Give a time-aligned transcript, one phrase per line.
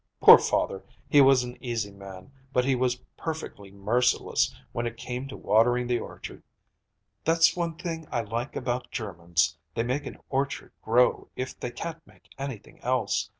[0.19, 5.27] Poor father, he was an easy man, but he was perfectly merciless when it came
[5.27, 6.41] to watering the orchard."
[7.23, 12.01] "That's one thing I like about Germans; they make an orchard grow if they can't
[12.07, 13.29] make anything else.